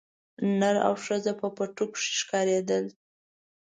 [0.59, 2.85] نر او ښځي په پټو کښي ښکارېدل